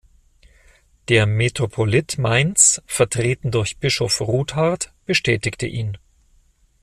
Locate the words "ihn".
5.67-5.99